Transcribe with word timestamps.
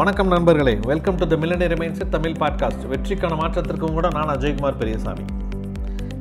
வணக்கம் 0.00 0.28
நண்பர்களே. 0.28 0.78
Welcome 0.86 1.14
to 1.14 1.26
the 1.26 1.36
millionaire 1.36 1.72
minds 1.80 2.08
Tamil 2.10 2.32
podcast 2.32 2.84
வெற்றிக்கான 2.90 3.36
மாற்றத்திற்கும் 3.36 3.92
கூட 3.92 4.08
நான் 4.08 4.28
அஜய்குமார் 4.28 4.76
பெரியசாமி. 4.76 5.24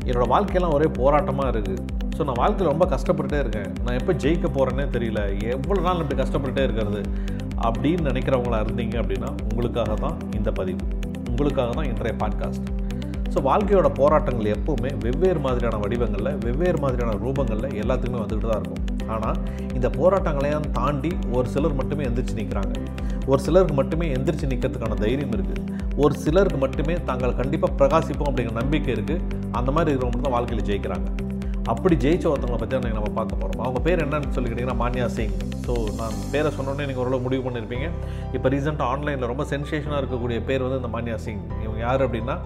என்னோடய 0.05 0.28
வாழ்க்கையெல்லாம் 0.33 0.74
ஒரே 0.74 0.86
போராட்டமாக 0.86 1.52
இருக்குது 1.54 1.76
ஸோ 2.15 2.23
நான் 2.23 2.39
வாழ்க்கையில் 2.39 2.78
ரொம்ப 2.78 2.86
கஷ்டப்பட்டுட்டே 2.86 3.39
இருக்கேன். 3.39 3.70
நான் 3.84 3.97
எப்போ 4.00 4.13
ஜெயிக்க 4.13 4.47
போகிறேன்னே 4.57 4.86
தெரியல. 4.96 5.40
எவ்வளோ 5.50 5.81
நாள் 5.81 5.97
இப்படி 5.97 6.22
கஷ்டப்பட்டுட்டே 6.22 6.63
இருக்கிறது? 6.63 7.01
அப்படின்னு 7.62 8.10
நினைக்கிறவங்களா 8.10 8.60
இருந்தீங்க 8.65 8.97
அப்படின்னா 9.04 9.31
உங்களுக்காக 9.50 9.94
தான் 9.94 10.18
இந்த 10.36 10.51
பதிவு. 10.51 10.79
உங்களுக்காக 11.29 11.69
தான் 11.72 11.86
இன்றைய 11.86 12.18
பாட்காஸ்ட் 12.23 12.68
ஸோ 13.34 13.40
வாழ்க்கையோட 13.48 13.88
போராட்டங்கள் 14.00 14.48
எப்போவுமே 14.56 14.92
வெவ்வேறு 15.04 15.40
மாதிரியான 15.46 15.79
வடிவங்களில் 15.84 16.38
வெவ்வேறு 16.46 16.80
மாதிரியான 16.84 17.16
ரூபங்களில் 17.23 17.76
எல்லாத்துக்குமே 17.82 18.22
வந்துக்கிட்டு 18.22 18.52
தான் 18.52 18.62
இருக்கும். 18.62 18.82
ஆனால் 19.14 19.38
இந்த 19.78 19.88
போராட்டங்களையும் 20.00 20.68
தாண்டி 20.80 21.12
ஒரு 21.38 21.48
சிலர் 21.54 21.78
மட்டுமே 21.80 22.06
எந்திரிச்சு 22.10 22.38
நிற்கிறாங்க 22.40 22.73
ஒரு 23.32 23.40
சிலருக்கு 23.46 23.76
மட்டுமே 23.80 24.06
எந்திரிச்சு 24.18 24.52
நிற்கிறதுக்கான 24.54 24.98
தைரியம் 25.04 25.34
இருக்குது 25.38 25.66
ஒரு 26.04 26.14
சிலருக்கு 26.26 26.60
மட்டுமே 26.66 26.96
தாங்கள் 27.10 27.40
கண்டிப்பாக 27.40 27.73
பிரகாசிப்போம் 27.80 28.30
அப்படிங்கிற 28.30 28.56
நம்பிக்கை 28.62 28.92
இருக்குது 28.98 29.18
அந்த 29.59 29.70
மாதிரி 29.76 29.92
இருக்கிறவங்க 29.94 30.23
தான் 30.28 30.36
வாழ்க்கையில் 30.38 30.68
ஜெயிக்கிறாங்க. 30.70 31.08
அப்படி 31.72 31.96
ஜெயிச்ச 32.04 32.26
ஒருத்தவங்களை 32.30 32.59
பற்றி 32.62 32.76
தான் 32.76 32.98
நம்ம 32.98 33.12
பார்க்க 33.18 33.41
போகிறோம் 33.41 33.64
அவங்க 33.66 33.80
பேர் 33.88 34.04
என்னன்னு 34.05 34.36
சொல்லி 34.36 34.50
கேட்டிங்கன்னா 34.50 34.80
மான்யா 34.82 35.08
சிங். 35.18 35.36
ஸோ 35.66 35.73
நான் 36.00 36.16
பேரை 36.34 36.50
சொன்னோன்னே 36.58 36.86
நீங்கள் 36.90 37.04
ஓரளவு 37.04 37.26
முடிவு 37.26 37.44
பண்ணியிருப்பீங்க 37.45 37.88
இப்போ 38.36 38.48
ரீசெண்டாக 38.54 38.94
ஆன்லைனில் 38.94 39.30
ரொம்ப 39.32 39.44
சென்சேஷனாக 39.52 40.00
இருக்கக்கூடிய 40.02 40.40
பேர் 40.50 40.66
வந்து 40.66 40.80
இந்த 40.82 40.92
மான்யா 40.95 41.18
சிங். 41.26 41.44
இவங்க 41.66 41.80
யார் 41.88 42.04
அப்படின்னா 42.05 42.38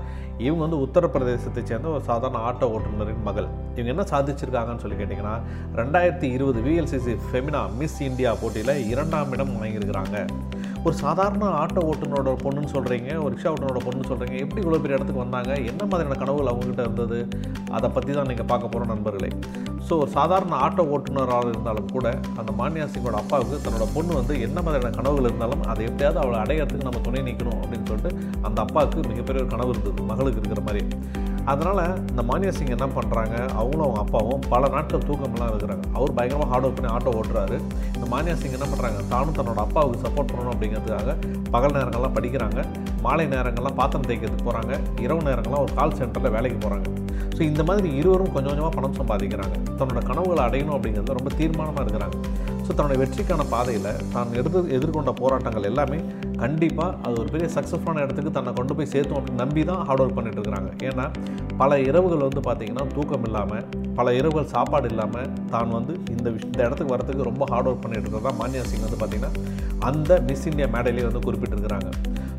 இவங்க 0.46 0.62
வந்து 0.66 0.80
உத்தரப்பிரதேசத்தை 0.86 1.62
சேர்ந்த 1.70 1.90
ஒரு 1.96 2.04
சாதாரண 2.10 2.38
ஆட்டோ 2.50 2.68
ஓட்டுநரின் 2.76 3.26
மகள். 3.28 3.48
இவங்க 3.76 3.90
என்ன 3.94 4.06
சாதிச்சிருக்காங்கன்னு 4.12 4.84
சொல்லி 4.84 4.98
கேட்டிங்கன்னா 5.02 5.36
ரெண்டாயிரத்தி 5.82 6.28
இருபது 6.38 6.62
விஎல்சிசி 6.68 7.16
ஃபெமினா 7.28 7.62
மிஸ் 7.82 8.00
இந்தியா 8.10 8.32
போட்டியில் 8.42 8.74
இரண்டாம் 8.94 9.34
இடம் 9.38 9.56
வாங்கியிருக்கிறாங்க. 9.60 10.18
ஒரு 10.86 10.96
சாதாரண 10.96 11.46
ஆட்டோ 11.60 11.82
ஓட்டுனரோட 11.82 12.32
பொண்ணுன்னு 12.44 12.70
சொல்கிறீங்க 12.74 13.10
ஒரு 13.24 13.30
ரிக்ஷா 13.36 13.52
ஓட்டுநரோட 13.52 13.82
பொண்ணுன்னு 13.84 14.10
சொல்கிறீங்க 14.10 14.38
எப்படி 14.40 14.62
இவ்வளோ 14.62 14.80
பெரிய 14.82 14.96
இடத்துக்கு 14.96 15.22
வந்தாங்க 15.22 15.52
என்ன 15.64 15.82
மாதிரியான 15.86 16.18
கனவுகள் 16.20 16.52
அவங்ககிட்ட 16.52 16.82
இருந்தது 16.82 17.20
அதை 17.72 17.90
பற்றி 17.90 18.14
தான் 18.14 18.28
நீங்கள் 18.28 18.46
பார்க்க 18.46 18.68
போகிறோம் 18.68 18.88
நண்பர்களே. 18.88 19.30
ஸோ 19.88 19.94
ஒரு 19.98 20.12
சாதாரண 20.12 20.56
ஆட்டோ 20.56 20.84
ஓட்டுநராக 20.90 21.48
இருந்தாலும் 21.48 21.90
கூட 21.92 22.08
அந்த 22.38 22.52
மான்யா 22.60 22.88
சிங்கோட 22.88 23.18
அப்பாவுக்கு 23.18 23.64
தன்னோட 23.66 23.88
பொண்ணு 23.94 24.14
வந்து 24.16 24.42
என்ன 24.42 24.62
மாதிரியான 24.62 24.96
கனவுகள் 24.98 25.24
இருந்தாலும் 25.24 25.64
அதை 25.64 25.86
எப்படியாவது 25.86 26.20
அவளை 26.20 26.40
அடையிறதுக்கு 26.40 26.84
நம்ம 26.84 27.02
துணை 27.02 27.24
நிற்கணும் 27.24 27.62
அப்படின்னு 27.64 27.86
சொல்லிட்டு 27.86 28.12
அந்த 28.42 28.62
அப்பாவுக்கு 28.62 29.10
மிகப்பெரிய 29.10 29.44
ஒரு 29.44 29.52
கனவு 29.52 29.70
இருந்தது 29.70 30.04
மகளுக்கு 30.04 30.42
இருக்கிற 30.42 30.64
மாதிரி 30.66 30.84
அதனால் 31.52 31.82
இந்த 32.12 32.22
மானியா 32.30 32.52
சிங் 32.58 32.74
என்ன 32.76 32.88
பண்ணுறாங்க 32.98 33.36
அவங்களும் 33.60 33.86
அவங்க 33.86 34.02
அப்பாவும் 34.04 34.44
பல 34.54 34.70
நாட்கள் 34.76 35.06
தூக்கமெல்லாம் 35.08 35.52
இருக்கிறாங்க. 35.52 35.84
அவர் 35.98 36.16
பயங்கரமாக 36.18 36.50
ஹார்ட் 36.52 36.66
ஒர்க் 36.68 36.78
பண்ணி 36.78 36.92
ஆட்டோ 36.96 37.14
ஓட்டுறாரு. 37.20 37.58
இந்த 37.96 38.06
மானியா 38.14 38.36
சிங் 38.42 38.56
என்ன 38.58 38.68
பண்ணுறாங்க 38.72 39.00
தானும் 39.14 39.38
தன்னோட 39.40 39.60
அப்பாவுக்கு 39.66 40.04
சப்போர்ட் 40.06 40.32
பண்ணணும் 40.32 40.54
அப்படிங்கிறதுக்காக 40.54 41.16
பகல் 41.56 41.76
நேரங்கள்லாம் 41.78 42.16
படிக்கிறாங்க. 42.18 42.62
மாலை 43.06 43.26
நேரங்கள்லாம் 43.36 43.78
பாத்திரம் 43.82 44.08
தேய்க்கிறதுக்கு 44.10 44.48
போகிறாங்க 44.50 44.74
இரவு 45.06 45.22
நேரங்கள்லாம் 45.30 45.66
ஒரு 45.66 45.74
கால் 45.80 45.98
சென்டரில் 46.00 46.36
வேலைக்கு 46.38 46.60
போகிறாங்க 46.66 46.88
ஸோ 47.36 47.42
இந்த 47.52 47.62
மாதிரி 47.68 47.88
இருவரும் 48.00 48.34
கொஞ்சம் 48.34 48.52
கொஞ்சமாக 48.52 48.74
பணம் 48.76 48.98
சம்பாதிக்கிறாங்க. 49.02 49.56
தன்னோட 49.80 50.02
கனவுகளை 50.10 50.42
அடையணும் 50.48 50.76
அப்படிங்கிறது 50.78 51.18
ரொம்ப 51.20 51.32
தீர்மானமாக 51.40 51.84
இருக்கிறாங்க. 51.86 52.18
ஸோ 52.66 52.72
தன்னுடைய 52.78 52.98
வெற்றிக்கான 53.02 53.42
பாதையில் 53.54 53.90
தான் 54.14 54.30
எடுத்து 54.40 54.60
எதிர்கொண்ட 54.76 55.12
போராட்டங்கள் 55.22 55.68
எல்லாமே 55.72 55.98
கண்டிப்பாக 56.44 56.98
அது 57.06 57.16
ஒரு 57.22 57.30
பெரிய 57.34 57.48
சக்ஸஸ்ஃபுல்லான 57.56 58.04
இடத்துக்கு 58.06 58.32
தன்னை 58.38 58.52
கொண்டு 58.60 58.74
போய் 58.78 58.90
சேர்த்தோம் 58.94 59.18
அப்படின்னு 59.20 59.42
நம்பி 59.44 59.62
தான் 59.70 59.82
ஹார்ட் 59.88 60.04
ஒர்க் 60.04 60.18
பண்ணிட்டு 60.18 60.40
இருக்கிறாங்க. 60.40 60.70
ஏன்னா 60.90 61.06
பல 61.62 61.80
இரவுகள் 61.90 62.26
வந்து 62.28 62.42
பார்த்திங்கன்னா 62.48 62.86
தூக்கம் 62.96 63.26
இல்லாமல் 63.28 63.66
பல 64.00 64.14
இரவுகள் 64.20 64.52
சாப்பாடு 64.54 64.88
இல்லாமல் 64.92 65.30
தான் 65.54 65.74
வந்து 65.78 65.94
இந்த 66.16 66.28
விஷ் 66.36 66.48
இந்த 66.50 66.62
இடத்துக்கு 66.68 66.94
வரத்துக்கு 66.96 67.30
ரொம்ப 67.30 67.44
ஹார்ட் 67.52 67.70
ஒர்க் 67.72 67.84
பண்ணிட்டு 67.84 68.08
இருக்கிறதா 68.08 68.34
மான்யா 68.42 68.64
சிங் 68.72 68.86
வந்து 68.88 69.00
பார்த்திங்கன்னா 69.04 69.34
அந்த 69.90 70.22
மிஸ் 70.30 70.48
இந்தியா 70.52 70.68
மேடையிலே 70.76 71.08
வந்து 71.10 71.26
குறிப்பிட்டிருக்கிறாங்க. 71.28 71.92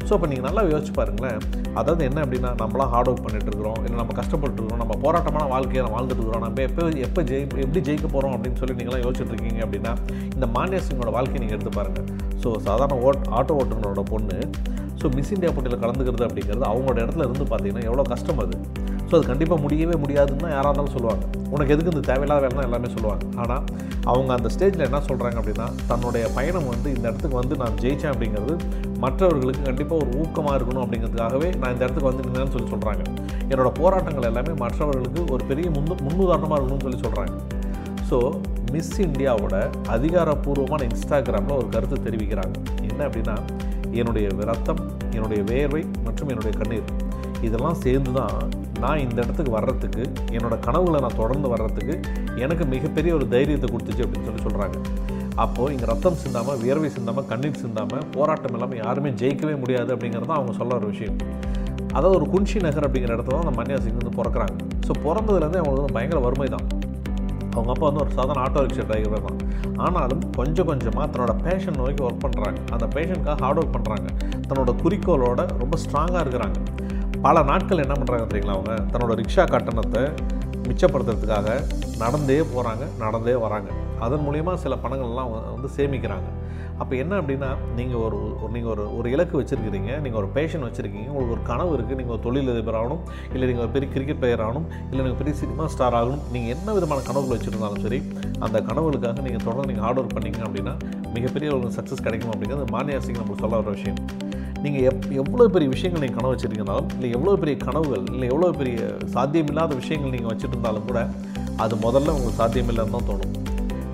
ஸோ 0.08 0.12
இப்போ 0.16 0.27
நீங்கள் 0.30 0.47
நல்லா 0.47 0.62
யோசிச்சு 0.72 0.92
பாருங்களேன். 0.98 1.38
அதாவது 1.80 2.02
என்ன 2.08 2.19
அப்படின்னா 2.24 2.51
நம்மளாம் 2.62 2.90
ஹார்ட் 2.95 3.08
ஒர்க் 3.11 3.24
பண்ணிட்டு 3.27 3.48
இருக்கிறோம். 3.51 3.78
இல்லை 3.84 3.96
நம்ம 4.01 4.14
கஷ்டப்பட்டு 4.20 4.56
இருக்கிறோம். 4.58 4.83
நம்ம 4.83 4.96
போராட்டமான 5.05 5.45
வாழ்க்கையை 5.55 5.84
வாழ்ந்துட்டு 5.95 6.20
இருக்கிறோம். 6.23 6.45
நம்ம 6.46 6.62
எப்போ 6.68 6.89
எப்போ 7.06 7.23
ஜெயி 7.30 7.45
எப்படி 7.67 7.83
ஜெயிக்க 7.89 8.08
போகிறோம் 8.14 8.34
அப்படின்னு 8.36 8.61
சொல்லி 8.62 8.77
நீங்களாம் 8.80 9.05
யோசிச்சுட்டு 9.06 9.34
இருக்கீங்க 9.34 9.61
அப்படின்னா 9.67 9.92
இந்த 10.36 10.48
மானியா 10.56 10.83
சிங்கோட 10.89 11.12
வாழ்க்கையை 11.18 11.42
நீங்கள் 11.45 11.58
எடுத்து 11.58 11.74
பாருங்கள் 11.80 12.08
ஸோ 12.45 12.51
சாதாரண 12.68 12.98
ஓட் 13.08 13.23
ஆட்டோ 13.39 13.56
ஓட்டுநரோட 13.61 14.05
பொண்ணு 14.14 14.39
ஸோ 15.01 15.08
மிஸ் 15.17 15.33
இந்தியா 15.36 15.52
போட்டியில் 15.55 15.83
கலந்துக்கிறது 15.84 16.27
அப்படிங்கிறது 16.28 16.67
அவங்களோட 16.73 16.98
இடத்துல 17.05 17.24
இருந்து 17.27 17.46
பார்த்தீங்கன்னா 17.52 17.86
எவ்வளோ 17.90 18.05
கஷ்டம் 18.12 18.42
அது. 18.45 18.57
ஸோ 19.08 19.12
அது 19.16 19.24
கண்டிப்பாக 19.30 19.60
முடியவே 19.64 19.96
முடியாதுன்னு 20.02 20.48
யாராக 20.56 20.70
இருந்தாலும் 20.70 20.94
சொல்லுவாங்க. 20.96 21.24
உனக்கு 21.54 21.72
எதுக்கு 21.74 21.92
இந்த 21.94 22.04
தேவையில்லாத 22.10 22.40
வேலை 22.44 22.54
தான் 22.58 22.68
எல்லாமே 22.68 22.88
சொல்லுவாங்க. 22.94 23.24
ஆனால் 23.42 23.62
அவங்க 24.12 24.30
அந்த 24.36 24.48
ஸ்டேஜில் 24.54 24.86
என்ன 24.86 25.00
சொல்கிறாங்க 25.08 25.36
அப்படின்னா 25.40 25.66
தன்னுடைய 25.90 26.24
பயணம் 26.36 26.68
வந்து 26.72 26.88
இந்த 26.94 27.04
இடத்துக்கு 27.10 27.36
வந்து 27.40 27.54
நான் 27.62 27.76
ஜெயித்தேன் 27.82 28.12
அப்படிங்கிறது 28.12 28.54
மற்றவர்களுக்கு 29.04 29.62
கண்டிப்பாக 29.68 30.00
ஒரு 30.02 30.10
ஊக்கமாக 30.22 30.56
இருக்கணும் 30.58 30.82
அப்படிங்கிறதுக்காகவே 30.84 31.48
நான் 31.60 31.72
இந்த 31.74 31.82
இடத்துக்கு 31.84 32.10
வந்து 32.10 32.26
நின்றேன்னு 32.26 32.54
சொல்லி 32.56 32.70
சொல்கிறாங்க 32.74 33.04
என்னோடய 33.50 33.72
போராட்டங்கள் 33.80 34.28
எல்லாமே 34.30 34.54
மற்றவர்களுக்கு 34.64 35.22
ஒரு 35.34 35.44
பெரிய 35.52 35.68
முன்னு 35.76 35.96
முன்னுதாரணமாக 36.06 36.58
இருக்கணும்னு 36.58 36.86
சொல்லி 36.88 37.00
சொல்கிறாங்க 37.06 37.36
ஸோ 38.10 38.18
மிஸ் 38.74 38.94
இந்தியாவோட 39.06 39.56
அதிகாரப்பூர்வமான 39.96 40.82
இன்ஸ்டாகிராமில் 40.90 41.58
ஒரு 41.60 41.68
கருத்து 41.74 41.96
தெரிவிக்கிறாங்க. 42.06 42.54
என்ன 42.90 43.00
அப்படின்னா 43.08 43.36
என்னுடைய 44.00 44.28
ரத்தம் 44.50 44.82
என்னுடைய 45.16 45.40
வேர்வை 45.50 45.82
மற்றும் 46.06 46.30
என்னுடைய 46.32 46.52
கண்ணீர். 46.60 46.88
இதெல்லாம் 47.48 47.80
சேர்ந்து 47.84 48.12
தான் 48.18 48.36
நான் 48.82 49.02
இந்த 49.06 49.18
இடத்துக்கு 49.24 49.52
வர்றதுக்கு 49.56 50.02
என்னோடய 50.36 50.58
கனவுகளை 50.66 50.98
நான் 51.05 51.20
தொடர்ந்து 51.22 51.48
வர்றதுக்கு 51.55 51.94
எனக்கு 52.44 52.64
மிகப்பெரிய 52.74 53.12
ஒரு 53.18 53.27
தைரியத்தை 53.34 53.68
கொடுத்துச்சு 53.72 54.05
அப்படின்னு 54.06 54.28
சொல்லி 54.28 54.44
சொல்கிறாங்க 54.46 54.77
அப்போது 55.44 55.72
இங்கே 55.74 55.86
ரத்தம் 55.90 56.18
சிந்தாமல் 56.22 56.58
வியர்வை 56.62 56.88
சிந்தாமல் 56.96 57.27
கண்ணீர் 57.30 57.62
சிந்தாமல் 57.62 58.04
போராட்டம் 58.16 58.54
இல்லாமல் 58.56 58.80
யாருமே 58.84 59.10
ஜெயிக்கவே 59.20 59.54
முடியாது 59.62 59.90
அப்படிங்கிறது 59.94 60.28
தான் 60.30 60.40
அவங்க 60.40 60.52
சொல்ல 60.60 60.77
ஒரு 60.80 60.88
விஷயம். 60.92 61.16
அதாவது 61.96 62.14
ஒரு 62.18 62.27
குன்ஷி 62.34 62.58
நகர் 62.66 62.86
அப்படிங்கிற 62.86 63.12
இடத்துல 63.16 63.34
தான் 63.36 63.46
அந்த 63.46 63.54
மன்யா 63.58 63.78
வந்து 63.98 64.14
பிறக்கிறாங்க. 64.18 64.54
ஸோ 64.86 64.92
பிறந்ததுலேருந்தே 65.06 65.60
அவங்களுக்கு 65.60 65.83
வந்து 65.83 65.96
பயங்கர 65.98 66.20
வறுமை 66.27 66.48
தான். 66.54 66.66
அவங்க 67.54 67.70
அப்பா 67.74 67.86
வந்து 67.88 68.02
ஒரு 68.04 68.12
சாதாரண 68.18 68.40
ஆட்டோ 68.44 68.62
ரிக்ஷா 68.66 68.86
டிரைவர் 68.90 69.27
தான். 69.27 69.40
ஆனாலும் 69.84 70.22
கொஞ்சம் 70.38 70.68
கொஞ்சமாக 70.70 71.06
தன்னோட 71.12 71.34
பேஷன் 71.44 71.78
நோக்கி 71.80 72.02
ஒர்க் 72.06 72.24
பண்ணுறாங்க 72.24 72.58
அந்த 72.77 72.86
பேஷனுக்காக 72.94 73.36
ஹார்ட் 73.44 73.60
ஒர்க் 73.62 73.77
பண்ணுறாங்க 73.77 74.08
தன்னோட 74.48 74.72
குறிக்கோளோட 74.83 75.42
ரொம்ப 75.62 75.77
ஸ்ட்ராங்காக 75.84 76.22
இருக்கிறாங்க. 76.24 76.58
பல 77.24 77.42
நாட்கள் 77.51 77.83
என்ன 77.85 77.95
பண்ணுறாங்க 77.98 78.24
தெரியுங்களா 78.30 78.55
அவங்க? 78.57 78.73
தன்னோட 78.92 79.12
ரிக்ஷா 79.20 79.45
கட்டணத்தை 79.52 80.02
மிச்சப்படுத்துறதுக்காக 80.68 81.48
நடந்தே 82.02 82.36
போகிறாங்க 82.52 82.85
நடந்தே 83.02 83.35
வராங்க. 83.45 83.68
அதன் 84.05 84.24
மூலிமா 84.27 84.52
சில 84.62 84.74
பணங்கள்லாம் 84.85 85.30
வந்து 85.55 85.68
சேமிக்கிறாங்க. 85.77 86.29
அப்போ 86.83 86.95
என்ன 87.02 87.13
அப்படின்னா 87.20 87.48
நீங்கள் 87.79 88.01
ஒரு 88.07 88.18
நீங்கள் 88.55 88.73
ஒரு 88.74 88.84
ஒரு 88.98 89.07
இலக்கு 89.14 89.34
வச்சுருக்கிறீங்க 89.40 89.90
நீங்கள் 90.05 90.20
ஒரு 90.23 90.29
பேஷன் 90.36 90.67
வச்சுருக்கீங்க 90.67 91.08
உங்களுக்கு 91.13 91.34
ஒரு 91.36 91.45
கனவு 91.51 91.73
இருக்குது 91.77 91.98
நீங்கள் 92.01 92.14
ஒரு 92.17 92.23
தொழிலதிபர் 92.27 92.79
ஆகணும் 92.80 93.02
இல்லை 93.34 93.45
நீங்கள் 93.51 93.64
ஒரு 93.67 93.73
பெரிய 93.77 93.89
கிரிக்கெட் 93.95 94.20
பிளேயர் 94.23 94.45
ஆகணும் 94.46 94.67
இல்லை 94.90 95.01
நீங்கள் 95.05 95.20
பெரிய 95.23 95.34
சினிமா 95.42 95.67
ஸ்டார் 95.74 95.98
ஆகணும் 96.01 96.24
நீங்கள் 96.36 96.55
என்ன 96.57 96.74
விதமான 96.79 97.07
கனவுகள் 97.11 97.36
வச்சுருந்தாலும் 97.36 97.84
சரி 97.86 98.01
அந்த 98.46 98.57
கனவுகளுக்காக 98.70 99.27
நீங்கள் 99.29 99.46
தொடர்ந்து 99.46 99.70
நீங்கள் 99.73 99.86
ஹார்ட் 99.86 100.02
ஒர்க் 100.02 100.17
பண்ணீங்க 100.18 100.42
அப்படின்னா 100.48 100.74
மிகப்பெரிய 101.17 101.51
ஒரு 101.58 101.74
சக்ஸஸ் 101.79 102.07
கிடைக்கும் 102.08 102.34
அப்படிங்கிறது 102.34 102.68
மானியா 102.77 103.01
சிங் 103.07 103.20
நம்மளுக்கு 103.23 103.46
சொல்ல 103.46 103.63
வர 103.63 103.70
விஷயம். 103.79 104.01
நீங்கள் 104.64 104.85
எப் 104.91 105.07
எவ்வளோ 105.23 105.47
பெரிய 105.55 105.69
விஷயங்கள் 105.73 106.02
நீங்கள் 106.02 106.19
கனவு 106.19 106.33
வச்சுருக்கீங்கனாலும் 106.33 106.91
இல்லை 106.97 107.08
எவ்வளோ 107.17 107.33
பெரிய 107.42 107.57
கனவுகள் 107.64 108.05
இல்லை 108.14 108.27
எவ்வளோ 108.33 108.51
பெரிய 108.61 108.79
சாத்தியமில்லாத 109.14 109.73
விஷயங்கள் 109.80 110.14
நீங்கள் 110.14 110.30
வச்சுட்டு 110.33 110.55
இருந்தாலும் 110.57 110.86
கூட 110.91 111.01
அது 111.64 111.75
முதல்ல 111.86 112.14
உங்களுக்கு 112.17 112.41
சாத்தியமில்லைன்னு 112.42 112.95
தான் 112.97 113.08
தோணும். 113.11 113.33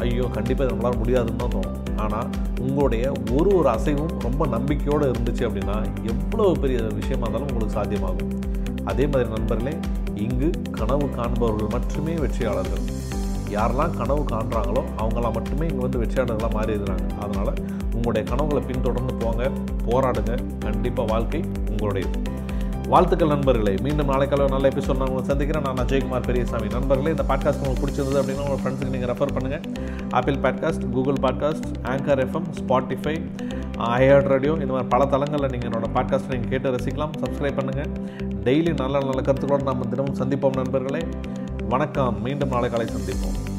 ஐயோ 0.04 0.26
கண்டிப்பாக 0.36 0.66
இது 0.66 0.72
நம்மளால் 0.74 1.00
முடியாதுன்னு 1.00 1.40
தான் 1.42 1.54
தோணும். 1.56 1.78
ஆனால் 2.04 2.28
உங்களுடைய 2.66 3.04
ஒரு 3.38 3.50
ஒரு 3.58 3.68
அசைவும் 3.74 4.14
ரொம்ப 4.26 4.46
நம்பிக்கையோடு 4.54 5.10
இருந்துச்சு 5.12 5.44
அப்படின்னா 5.48 5.76
எவ்வளோ 6.12 6.46
பெரிய 6.62 6.78
விஷயமா 7.00 7.24
இருந்தாலும் 7.26 7.50
உங்களுக்கு 7.50 7.76
சாத்தியமாகும். 7.78 8.30
அதே 8.92 9.04
மாதிரி 9.12 9.28
நண்பர்களே 9.36 9.74
இங்கு 10.26 10.48
கனவு 10.78 11.06
காண்பவர்கள் 11.18 11.74
மட்டுமே 11.76 12.14
வெற்றியாளர்கள். 12.24 12.84
யாரெல்லாம் 13.56 13.94
கனவு 14.00 14.22
காண்றாங்களோ 14.32 14.82
அவங்களாம் 15.00 15.36
மட்டுமே 15.38 15.66
இங்கே 15.70 15.84
வந்து 15.86 16.00
வெற்றியாளர்களாக 16.02 16.52
மாறிடுறாங்க. 16.58 17.06
அதனால் 17.24 17.52
உங்களுடைய 17.94 18.28
கனவுகளை 18.28 18.66
பின்தொடர்ந்து 18.66 19.14
போங்க 19.14 19.50
போராடுங்க. 19.86 20.38
கண்டிப்பாக 20.58 21.12
வாழ்க்கை 21.12 21.44
உங்களுடையது. 21.70 22.18
வாழ்த்துக்கள் 22.88 23.28
நண்பர்களே. 23.28 23.74
மீண்டும் 23.82 24.08
நாளைக்கால 24.08 24.48
நல்ல 24.48 24.68
எபிசோட் 24.68 24.96
நான் 24.96 25.08
உங்களை 25.08 25.24
சந்திக்கிறேன். 25.24 25.62
நான் 25.62 25.86
அஜய்குமார் 25.86 26.22
பெரியசாமி. 26.22 26.66
நண்பர்களே 26.66 27.10
இந்த 27.10 27.24
பாட்காஸ்ட் 27.28 27.66
உங்களுக்கு 27.66 27.86
பிடிச்சிருந்தது 27.86 28.22
அப்படின்னா 28.22 28.48
உங்கள் 28.48 28.60
ஃப்ரெண்ட்ஸுக்கு 28.62 28.90
நீங்கள் 28.90 29.14
ரெஃபர் 29.14 29.34
பண்ணுங்கள் 29.36 29.62
Apple 30.10 30.34
podcast 30.34 30.90
Google 30.90 31.20
podcast 31.22 31.68
Anchor 31.82 32.22
FM 32.24 32.48
Spotify 32.60 33.20
iHeart 33.78 34.28
radio 34.28 34.52
இந்த 34.52 34.66
மாதிரி 34.66 34.88
பல 34.88 35.06
தளங்களில் 35.06 35.50
நீங்கள் 35.50 35.70
என்னோடய 35.70 35.96
பாட்காஸ்ட்டை 35.96 36.38
நீங்கள் 36.38 36.48
கேட்டு 36.48 36.70
ரசிக்கலாம் 36.70 37.10
சப்ஸ்கிரைப் 37.20 37.58
பண்ணுங்கள் 37.60 37.90
டெய்லி 38.44 38.74
நல்ல 38.76 38.98
நல்ல 38.98 39.20
கருத்துக்களோடு 39.20 39.62
நம்ம 39.62 39.84
தினமும் 39.84 40.16
சந்திப்போம் 40.16 40.54
நண்பர்களே. 40.54 41.06
வணக்கம். 41.68 42.22
மீண்டும் 42.22 42.48
நாளை 42.48 42.70
காலை 42.70 42.86
சந்திப்போம். 42.86 43.49